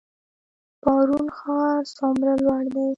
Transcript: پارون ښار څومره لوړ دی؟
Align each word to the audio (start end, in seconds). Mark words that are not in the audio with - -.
پارون 0.83 1.27
ښار 1.37 1.81
څومره 1.97 2.31
لوړ 2.43 2.63
دی؟ 2.73 2.87